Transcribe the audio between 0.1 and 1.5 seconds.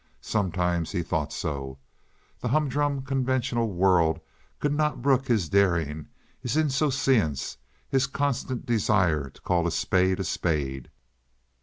Sometimes he thought